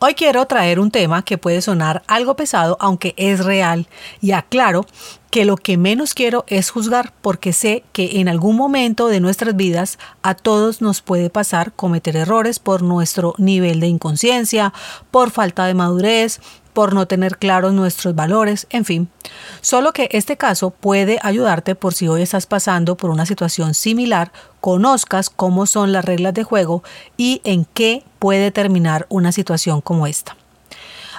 [0.00, 3.88] Hoy quiero traer un tema que puede sonar algo pesado, aunque es real,
[4.20, 4.86] y aclaro
[5.32, 9.56] que lo que menos quiero es juzgar porque sé que en algún momento de nuestras
[9.56, 14.72] vidas a todos nos puede pasar cometer errores por nuestro nivel de inconsciencia,
[15.10, 16.40] por falta de madurez,
[16.78, 19.08] por no tener claros nuestros valores, en fin.
[19.62, 24.30] Solo que este caso puede ayudarte por si hoy estás pasando por una situación similar,
[24.60, 26.84] conozcas cómo son las reglas de juego
[27.16, 30.36] y en qué puede terminar una situación como esta.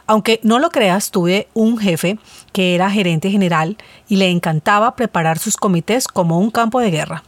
[0.07, 2.17] Aunque no lo creas, tuve un jefe
[2.53, 3.75] que era gerente general
[4.07, 7.23] y le encantaba preparar sus comités como un campo de guerra.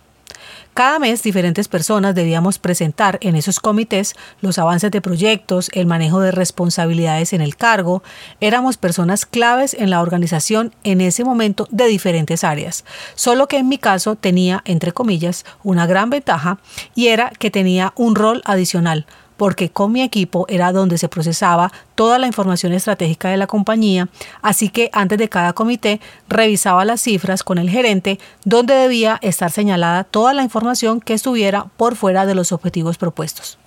[0.73, 6.21] Cada mes diferentes personas debíamos presentar en esos comités los avances de proyectos, el manejo
[6.21, 8.03] de responsabilidades en el cargo.
[8.39, 12.85] Éramos personas claves en la organización en ese momento de diferentes áreas.
[13.15, 16.57] Solo que en mi caso tenía, entre comillas, una gran ventaja
[16.95, 19.05] y era que tenía un rol adicional
[19.41, 24.07] porque con mi equipo era donde se procesaba toda la información estratégica de la compañía,
[24.43, 29.49] así que antes de cada comité revisaba las cifras con el gerente donde debía estar
[29.49, 33.57] señalada toda la información que estuviera por fuera de los objetivos propuestos.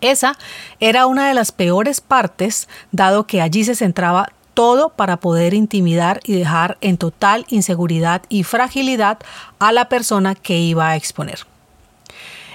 [0.00, 0.38] Esa
[0.78, 6.20] era una de las peores partes, dado que allí se centraba todo para poder intimidar
[6.22, 9.18] y dejar en total inseguridad y fragilidad
[9.58, 11.49] a la persona que iba a exponer.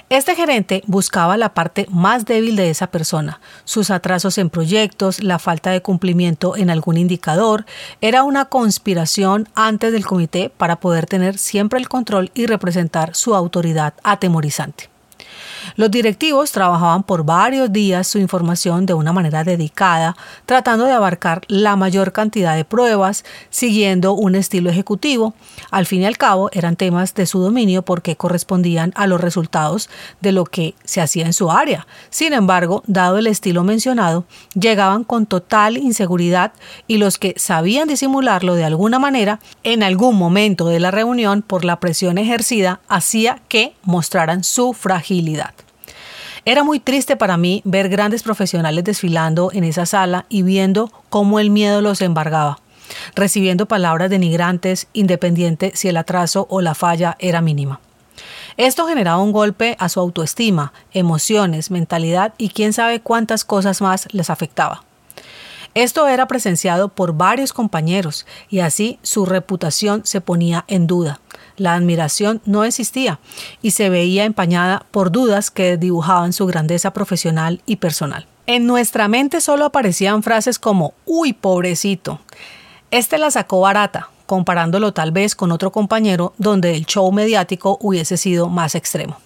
[0.08, 5.40] Este gerente buscaba la parte más débil de esa persona, sus atrasos en proyectos, la
[5.40, 7.66] falta de cumplimiento en algún indicador.
[8.00, 13.34] Era una conspiración antes del comité para poder tener siempre el control y representar su
[13.34, 14.90] autoridad atemorizante.
[15.74, 20.16] Los directivos trabajaban por varios días su información de una manera dedicada,
[20.46, 25.34] tratando de abarcar la mayor cantidad de pruebas, siguiendo un estilo ejecutivo.
[25.70, 29.90] Al fin y al cabo, eran temas de su dominio porque correspondían a los resultados
[30.20, 31.86] de lo que se hacía en su área.
[32.10, 36.52] Sin embargo, dado el estilo mencionado, llegaban con total inseguridad
[36.86, 41.64] y los que sabían disimularlo de alguna manera, en algún momento de la reunión, por
[41.64, 45.55] la presión ejercida, hacía que mostraran su fragilidad.
[46.48, 51.40] Era muy triste para mí ver grandes profesionales desfilando en esa sala y viendo cómo
[51.40, 52.60] el miedo los embargaba,
[53.16, 57.80] recibiendo palabras denigrantes independiente si el atraso o la falla era mínima.
[58.56, 64.06] Esto generaba un golpe a su autoestima, emociones, mentalidad y quién sabe cuántas cosas más
[64.12, 64.84] les afectaba.
[65.74, 71.20] Esto era presenciado por varios compañeros y así su reputación se ponía en duda.
[71.56, 73.18] La admiración no existía
[73.62, 78.26] y se veía empañada por dudas que dibujaban su grandeza profesional y personal.
[78.46, 82.20] En nuestra mente solo aparecían frases como, uy, pobrecito,
[82.90, 88.16] este la sacó barata, comparándolo tal vez con otro compañero donde el show mediático hubiese
[88.16, 89.18] sido más extremo.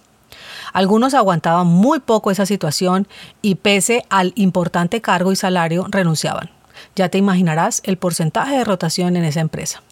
[0.72, 3.08] Algunos aguantaban muy poco esa situación
[3.42, 6.50] y pese al importante cargo y salario renunciaban.
[6.96, 9.82] Ya te imaginarás el porcentaje de rotación en esa empresa.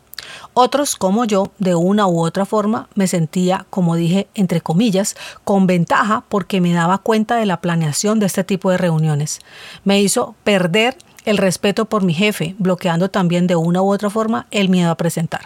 [0.54, 5.66] Otros, como yo, de una u otra forma, me sentía, como dije, entre comillas, con
[5.66, 9.40] ventaja porque me daba cuenta de la planeación de este tipo de reuniones.
[9.84, 14.46] Me hizo perder el respeto por mi jefe, bloqueando también de una u otra forma
[14.50, 15.42] el miedo a presentar.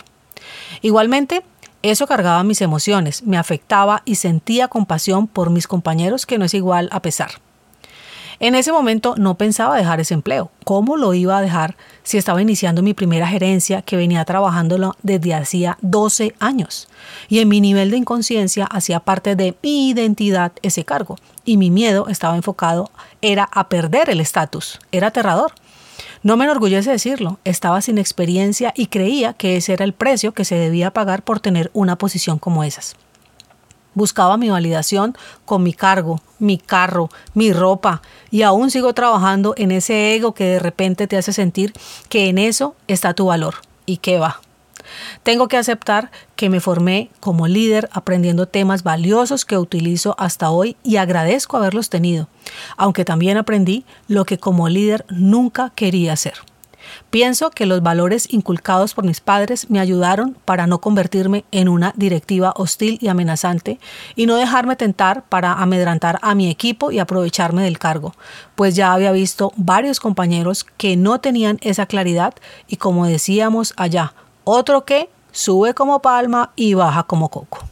[0.81, 1.43] Igualmente,
[1.83, 6.55] eso cargaba mis emociones, me afectaba y sentía compasión por mis compañeros que no es
[6.55, 7.33] igual a pesar.
[8.41, 10.51] En ese momento no pensaba dejar ese empleo.
[10.65, 15.35] ¿Cómo lo iba a dejar si estaba iniciando mi primera gerencia que venía trabajándolo desde
[15.35, 16.89] hacía 12 años?
[17.29, 21.19] Y en mi nivel de inconsciencia hacía parte de mi identidad ese cargo.
[21.45, 22.91] Y mi miedo estaba enfocado,
[23.21, 24.79] era a perder el estatus.
[24.93, 25.53] Era aterrador.
[26.23, 30.45] No me enorgullece decirlo, estaba sin experiencia y creía que ese era el precio que
[30.45, 32.97] se debía pagar por tener una posición como esas.
[33.95, 39.71] Buscaba mi validación con mi cargo, mi carro, mi ropa y aún sigo trabajando en
[39.71, 41.73] ese ego que de repente te hace sentir
[42.09, 43.57] que en eso está tu valor
[43.87, 44.41] y que va.
[45.23, 50.77] Tengo que aceptar que me formé como líder aprendiendo temas valiosos que utilizo hasta hoy
[50.83, 52.29] y agradezco haberlos tenido,
[52.77, 56.35] aunque también aprendí lo que como líder nunca quería hacer.
[57.11, 61.93] Pienso que los valores inculcados por mis padres me ayudaron para no convertirme en una
[61.97, 63.79] directiva hostil y amenazante
[64.17, 68.15] y no dejarme tentar para amedrantar a mi equipo y aprovecharme del cargo,
[68.55, 72.35] pues ya había visto varios compañeros que no tenían esa claridad
[72.67, 77.72] y como decíamos allá, otro que sube como palma y baja como coco.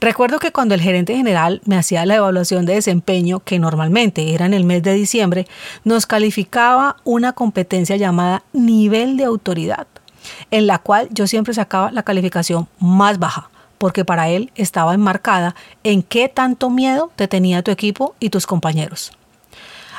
[0.00, 4.46] Recuerdo que cuando el gerente general me hacía la evaluación de desempeño, que normalmente era
[4.46, 5.46] en el mes de diciembre,
[5.84, 9.86] nos calificaba una competencia llamada nivel de autoridad,
[10.50, 15.54] en la cual yo siempre sacaba la calificación más baja, porque para él estaba enmarcada
[15.82, 19.12] en qué tanto miedo te tenía tu equipo y tus compañeros.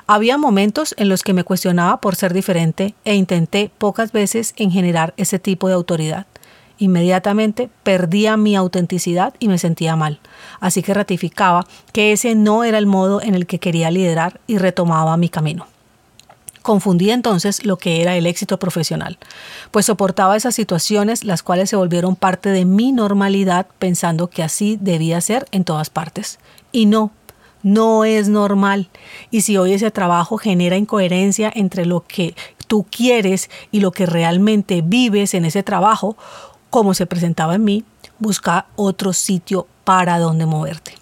[0.08, 4.70] Había momentos en los que me cuestionaba por ser diferente e intenté pocas veces en
[4.70, 6.28] generar ese tipo de autoridad.
[6.78, 10.20] Inmediatamente perdía mi autenticidad y me sentía mal.
[10.60, 14.58] Así que ratificaba que ese no era el modo en el que quería liderar y
[14.58, 15.68] retomaba mi camino.
[16.66, 19.20] Confundí entonces lo que era el éxito profesional,
[19.70, 24.76] pues soportaba esas situaciones las cuales se volvieron parte de mi normalidad pensando que así
[24.82, 26.40] debía ser en todas partes.
[26.72, 27.12] Y no,
[27.62, 28.90] no es normal.
[29.30, 32.36] Y si hoy ese trabajo genera incoherencia entre lo que
[32.68, 36.18] tú quieres y lo que realmente vives en ese trabajo,
[36.76, 37.86] como se presentaba en mí,
[38.20, 40.98] busca otro sitio para donde moverte.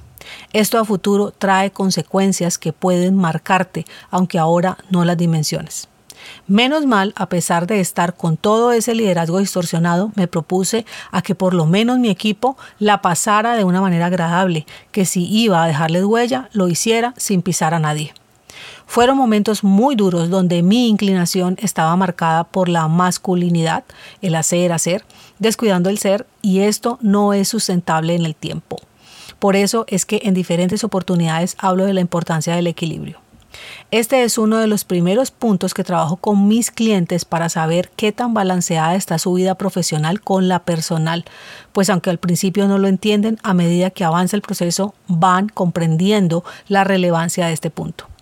[0.54, 5.88] Esto a futuro trae consecuencias que pueden marcarte, aunque ahora no las dimensiones.
[6.46, 11.34] Menos mal, a pesar de estar con todo ese liderazgo distorsionado, me propuse a que
[11.34, 15.68] por lo menos mi equipo la pasara de una manera agradable, que si iba a
[15.68, 18.14] dejarle huella, lo hiciera sin pisar a nadie.
[18.94, 23.84] Fueron momentos muy duros donde mi inclinación estaba marcada por la masculinidad,
[24.22, 25.04] el hacer, hacer,
[25.40, 28.78] descuidando el ser, y esto no es sustentable en el tiempo.
[29.40, 33.18] Por eso es que en diferentes oportunidades hablo de la importancia del equilibrio.
[33.90, 38.12] Este es uno de los primeros puntos que trabajo con mis clientes para saber qué
[38.12, 41.25] tan balanceada está su vida profesional con la personal,
[41.72, 46.44] pues aunque al principio no lo entienden, a medida que avanza el proceso van comprendiendo
[46.68, 48.12] la relevancia de este punto.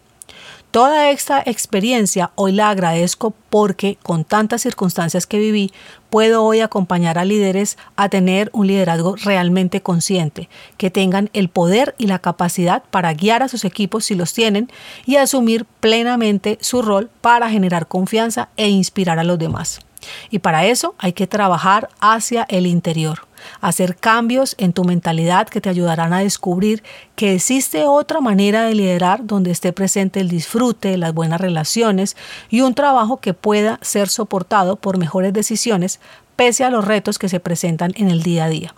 [0.71, 5.73] Toda esta experiencia hoy la agradezco porque con tantas circunstancias que viví,
[6.09, 10.47] puedo hoy acompañar a líderes a tener un liderazgo realmente consciente,
[10.77, 14.71] que tengan el poder y la capacidad para guiar a sus equipos si los tienen
[15.05, 19.81] y asumir plenamente su rol para generar confianza e inspirar a los demás.
[20.29, 23.27] Y para eso hay que trabajar hacia el interior
[23.59, 26.83] hacer cambios en tu mentalidad que te ayudarán a descubrir
[27.15, 32.15] que existe otra manera de liderar donde esté presente el disfrute, las buenas relaciones
[32.49, 35.99] y un trabajo que pueda ser soportado por mejores decisiones
[36.35, 38.75] pese a los retos que se presentan en el día a día.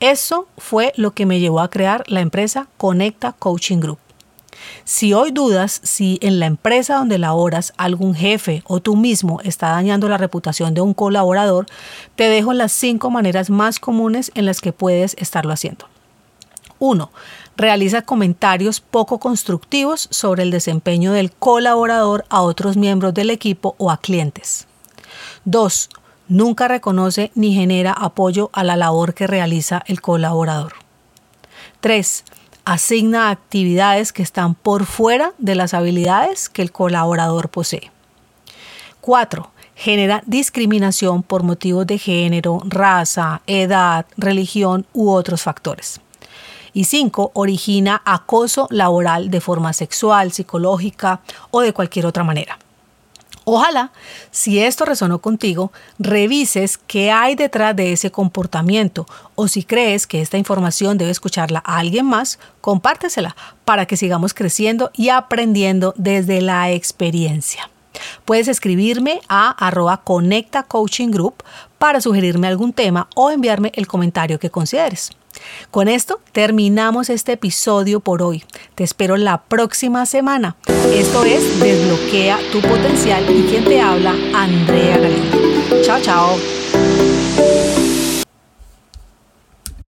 [0.00, 4.03] Eso fue lo que me llevó a crear la empresa Conecta Coaching Group.
[4.84, 9.70] Si hoy dudas si en la empresa donde laboras algún jefe o tú mismo está
[9.70, 11.66] dañando la reputación de un colaborador,
[12.16, 15.86] te dejo las cinco maneras más comunes en las que puedes estarlo haciendo.
[16.78, 17.10] 1.
[17.56, 23.90] Realiza comentarios poco constructivos sobre el desempeño del colaborador a otros miembros del equipo o
[23.90, 24.66] a clientes.
[25.44, 25.88] 2.
[26.28, 30.72] Nunca reconoce ni genera apoyo a la labor que realiza el colaborador.
[31.80, 32.24] 3
[32.64, 37.90] asigna actividades que están por fuera de las habilidades que el colaborador posee.
[39.00, 39.50] 4.
[39.76, 46.00] Genera discriminación por motivos de género, raza, edad, religión u otros factores.
[46.72, 47.32] Y 5.
[47.34, 52.58] Origina acoso laboral de forma sexual, psicológica o de cualquier otra manera.
[53.44, 53.92] Ojalá,
[54.30, 60.22] si esto resonó contigo, revises qué hay detrás de ese comportamiento o si crees que
[60.22, 63.36] esta información debe escucharla a alguien más, compártesela
[63.66, 67.68] para que sigamos creciendo y aprendiendo desde la experiencia.
[68.24, 71.44] Puedes escribirme a arroba Conecta Coaching Group
[71.84, 75.10] para sugerirme algún tema o enviarme el comentario que consideres.
[75.70, 78.42] Con esto terminamos este episodio por hoy.
[78.74, 80.56] Te espero la próxima semana.
[80.94, 85.82] Esto es Desbloquea tu potencial y quien te habla, Andrea Galindo.
[85.82, 86.38] Chao, chao.